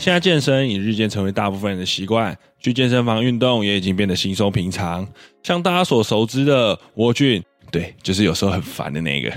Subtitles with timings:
[0.00, 5.06] 现在健身已日渐成为大部分人的习惯，去健身房运动也已经变得轻松平常。
[5.42, 9.30] 像大家所熟知的蜗俊，对，就是有时候很烦的那个。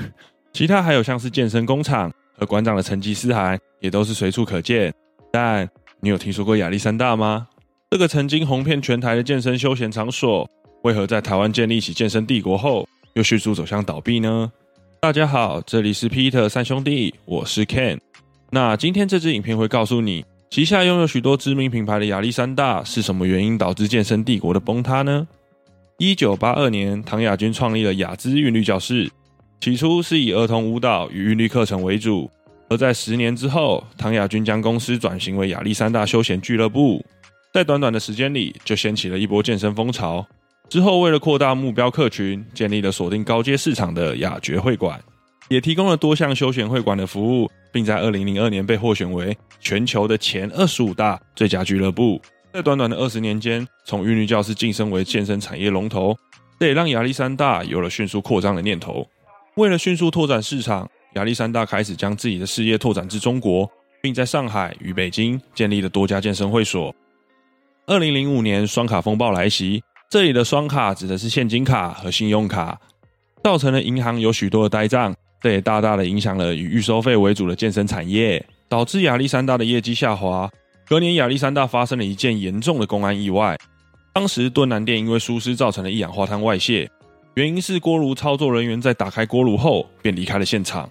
[0.54, 4.94] 其他还有像是健身工厂和馆长的成吉思汗，也都是随处可见。
[5.34, 7.46] 但你有听说过亚历山大吗？
[7.92, 10.50] 这个曾经红遍全台的健身休闲场所，
[10.84, 14.50] 为何在台湾建立起健身帝国后，又迅速走向倒闭呢？
[15.02, 18.00] 大家好，这里是 Peter 三兄弟，我是 Ken。
[18.52, 20.24] 那今天这支影片会告诉你。
[20.54, 25.28] 旗下拥有许多知名品牌的亚历山大是什么原因导致健身帝国的崩塌呢？
[25.98, 29.10] 一九八二年，唐亚军创立了雅姿韵律教室，
[29.60, 32.30] 起初是以儿童舞蹈与韵律课程为主。
[32.70, 37.04] 而在十年之后，唐亚军将公司转型为亚历山大休闲俱乐部，
[37.52, 40.24] 在短短的时间里就掀起了一波健身风潮。
[40.70, 45.04] 之后，为了扩大目标客群，建立了锁定高阶市场的雅爵会馆，
[45.50, 47.50] 也提供了多项休闲会馆的服务。
[47.74, 52.22] 并在二零零二年被获选为全球的前二十五大最佳俱乐部。
[52.54, 56.16] 在短短的二十年间，从韵律教室晋升为健身产业龙头，
[56.60, 59.06] 这也让亚历山大有了迅速扩张的念头。
[59.56, 63.68] 为了迅速拓展市场，亚历山大开始将自己的事业拓展至中国，
[64.04, 66.94] 并在上海与北京建立了多家健身会所。
[67.88, 72.80] 二零零五年，双卡风暴来袭，这里的双卡指的是现金卡和信用卡，
[73.44, 75.16] 造成了银行有许多的呆账。
[75.44, 80.50] 这也大大的影响了以预收费为主的健身产业，导致亚历山大的业绩下滑。
[80.88, 83.58] 隔年，亚历山大发生了一件严重的公安意外。
[84.14, 86.90] 当时敦南店因为疏失造成了一氧化碳外泄，
[87.34, 90.88] 原因是锅炉操作人员在打开锅炉后便离开了现场，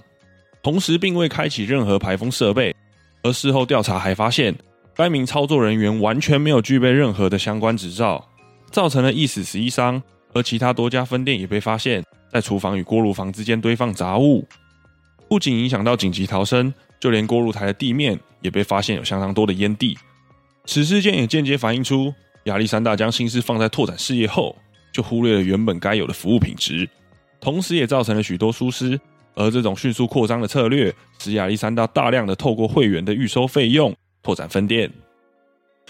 [0.62, 2.76] 同时并未开启任何排风设备。
[3.22, 4.54] 而事后调查还发现，
[4.94, 8.22] 该名操作人员完全没有具备任何的相关执照，
[8.70, 10.02] 造成了一死十一伤。
[10.34, 12.04] 而其他多家分店也被发现。
[12.32, 14.46] 在厨房与锅炉房之间堆放杂物，
[15.28, 19.96] 不仅影响到紧急逃生，就连锅炉台的地面也被发现有相当多的烟蒂。
[20.64, 24.56] 此事件也间接反映出亚历山大将心思放在拓展事业后，
[24.92, 26.88] 就忽略了原本该有的服务品质，
[27.40, 28.98] 同时也造成了许多疏失。
[29.34, 34.92] 而这种迅速扩张的策略，使亚历山大大量的透过会员的预收费用拓展分店。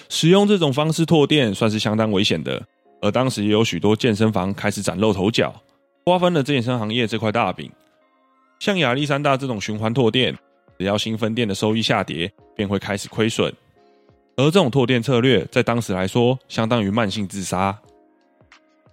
[0.08, 2.62] 使用这种方式拓店算是相当危险的，
[3.00, 5.52] 而当时也有许多健身房开始崭露头角。
[6.04, 7.70] 瓜分了健身行业这块大饼，
[8.58, 10.36] 像亚历山大这种循环拓店，
[10.76, 13.52] 只要新分店的收益下跌，便会开始亏损。
[14.36, 17.78] 而这种拓店策略，在当时来说，相当于慢性自杀。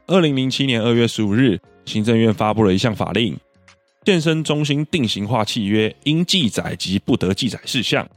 [0.05, 3.35] 二零零七年二月十五日，行政院发布了一项法令：
[4.03, 8.07] 健身中心定型化契约应记载及不得记载事项，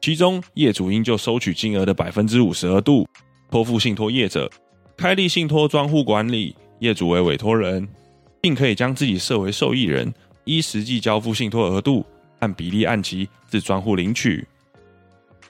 [0.00, 3.08] 其中业主应就收取金额的百分之五十额度
[3.50, 4.48] 托付信托业者，
[4.96, 7.88] 开立信托专户管理，业主为委托人。
[8.40, 10.12] 并可以将自己设为受益人，
[10.44, 12.04] 依实际交付信托额度，
[12.38, 14.46] 按比例按期自专户领取。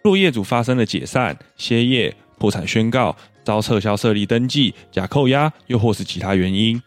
[0.03, 6.81] 若业主发生了解散、歇业、破产宣告、遭撤销设立登记、假扣押，又或是其他原因，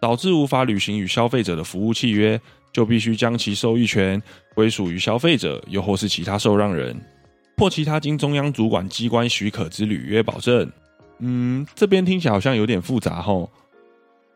[0.00, 2.40] 导致无法履行与消费者的服务契约，
[2.72, 4.20] 就必须将其受益权
[4.54, 6.96] 归属于消费者，又或是其他受让人，
[7.58, 10.70] 或其他经中央主管机关许可之履约保证。
[11.20, 13.48] 嗯，这边听起来好像有点复杂吼。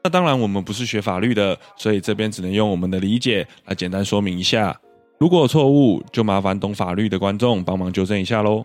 [0.08, 4.74] 那当然，我们不是学法律的，所以这边只能用我们的理解来简单说明一下。
[5.19, 8.64] 如果有错误，就麻烦懂法律的观众帮忙纠正一下喽。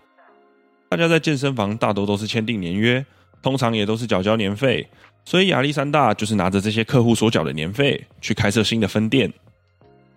[0.88, 3.04] 大家在健身房大多都是签订年约，
[3.42, 4.88] 通常也都是缴交年费，
[5.26, 9.30] 所以亚历山大就是拿着这些客户所缴的年费去开设新的分店，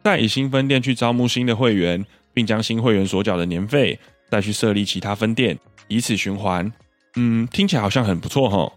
[0.05, 3.99] 再以新分店去招募新的会员，并将新会员所缴的年费
[4.31, 5.59] 再去设立其他分店，
[5.89, 6.71] 以此循环。
[7.17, 8.71] 嗯，听起来好像很不错哈。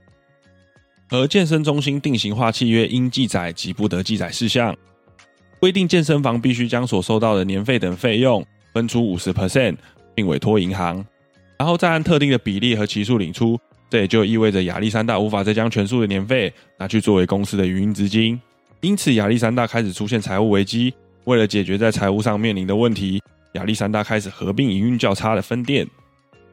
[1.13, 4.77] 而健身中心定型化契约应记载及不得记载事项，
[5.59, 9.77] 规定健身房必须将所收到的年费等费用分出五十 percent，
[10.15, 11.05] 并委托银行，
[11.59, 13.59] 然后再按特定的比例和期数领出。
[13.91, 18.41] 这也就意味着亚历山大无法再将全数的年费拿去作为公司的营运资金，
[18.83, 20.95] 因此亚历山大开始出现财务危机。
[21.25, 23.21] 为了解决在财务上面临的问题，
[23.55, 25.85] 亚历山大开始合并营运较差的分店，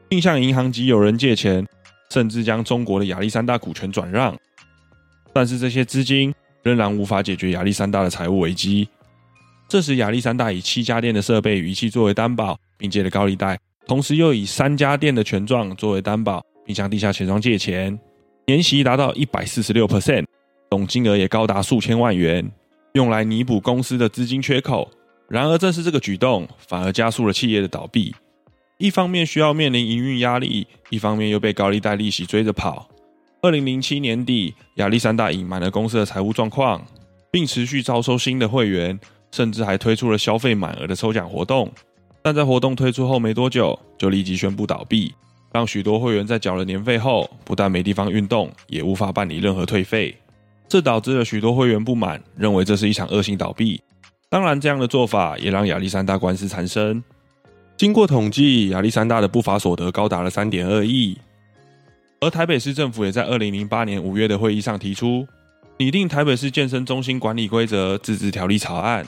[0.08, 1.64] 并向银行及友人借钱，
[2.10, 4.36] 甚至将中国的亚历山大股权转让。
[5.38, 8.88] 但是这些资金仍然无法解决亚历山大的财务危机。
[9.68, 13.56] 这时，亚历山大以七家店的设备与仪器作为担保，并借了高利贷，
[13.86, 17.96] 同时又以三家店的权状作为担保，并向地下钱庄借钱，
[18.48, 20.24] 年息达到一百四十六 percent，
[20.72, 22.50] 总金额也高达数千万元，
[22.94, 24.90] 用来弥补公司的资金缺口。
[25.28, 28.12] 然而，正是这个举动，反而加速了企业的倒闭。
[28.78, 32.88] 一方面需要面临营运压力，一方面又被高利贷利息追着跑。
[33.40, 36.84] 二零零七年底，亚历山大隐瞒了公司的财务状况，
[37.30, 38.98] 并持续招收新的会员，
[39.30, 41.70] 甚至还推出了消费满额的抽奖活动。
[42.20, 45.14] 但在活动推出后没多久，就立即宣布倒闭，
[45.52, 50.16] 让许多会员在缴了年费后，不但没地方运动，也无法办理任何退费。
[50.68, 53.80] 这导致了许多会员不满，认为这是一场恶性倒闭。
[54.28, 57.02] 当然，这样的做法也让亚历山大官司缠身。
[57.76, 61.16] 经过统计，亚历山大的不法所得高达了三点二亿。
[62.20, 65.26] 而台北市政府也在二零零八年五月的会议上提出，
[65.76, 69.06] 拟定台北市健身中心管理规则自治条例草案。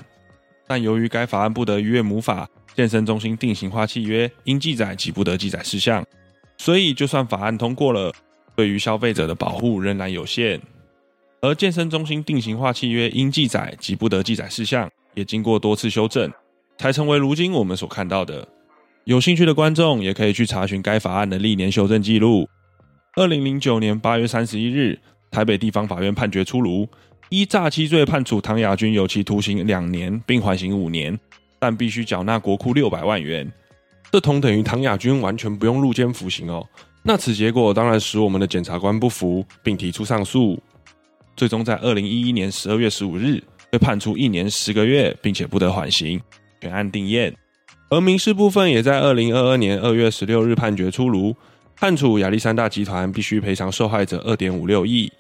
[0.69, 6.07] 但由于该法案不得逾越母法健身中心定型化契约应记载及不得记载事项，
[6.57, 8.13] 所以就算法案通过了，
[8.55, 10.61] 对于消费者的保护仍然有限。
[11.41, 16.31] 而健身中心定型化契约应记载及不得记载事项，也经过多次修正，
[16.79, 18.47] 才成为如今我们所看到的。
[19.03, 22.49] 有兴趣的观众也可以去查询该法案的历年修正记录。
[23.17, 24.97] 二零零九年八月三十一日，
[25.33, 26.89] 台北地方法院判决出炉。
[27.29, 31.19] 依诈欺罪判处唐亚军有期徒刑两年，并缓刑五年，
[31.59, 33.51] 但必须缴纳国库六百万元。
[34.13, 36.65] 这同等于唐亚军完全不用入监服刑哦。
[37.03, 40.61] 那此结果当然使我们的检察官不服，并提出上诉。
[41.37, 46.21] 最终在二零一一年十二月十五日被判处一年十个月，并且不得缓刑，
[46.61, 47.35] 全案定验。
[47.89, 51.35] 而民事部分也在二零二二年二月十六日判决出炉，
[51.81, 55.11] 判处亚历山大集团必须赔偿受害者二点五六亿。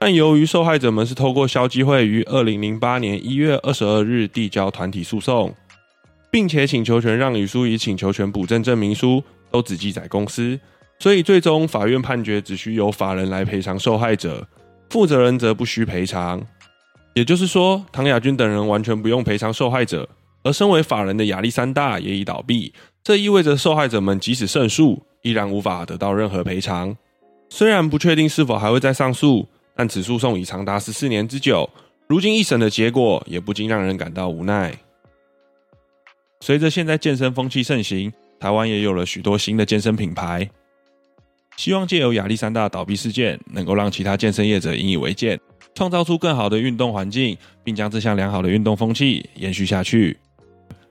[0.00, 5.54] 但由于受害者们是透过消基会于二零零八年一月二十二日递交团体诉讼，
[6.28, 9.22] 并且请求权让与书与请求权补正证明书
[9.52, 10.58] 都只记载公司，
[10.98, 14.44] 所以最终法院判决只需由法人来赔偿受害者，
[14.90, 16.44] 负责人则不需赔偿。
[17.14, 20.08] 也就是说，唐亚军等人完全不用赔偿受害者，
[20.42, 22.72] 而身为法人的亚历山大也已倒闭，
[23.02, 26.96] 这意味着受害者们即使胜诉，依然无法得到任何赔偿。
[27.48, 29.48] 虽然不确定是否还会再上诉。
[29.80, 31.70] 但此诉讼已长达十四年之久，
[32.08, 34.76] 如今一审的结果也不禁让人感到无奈。
[36.40, 40.50] 随着现在健身风气盛行，台湾也有了许多新的健身品牌，
[41.56, 45.38] 希望借由亚历山大倒闭事件，能够让其他健身业者引以为戒，
[45.76, 50.18] 创造出更好的运动环境，并将这项良好的运动风气延续下去。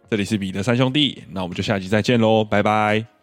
[0.10, 3.17] 这里是彼得三兄弟，那我们就下集再见喽，拜拜。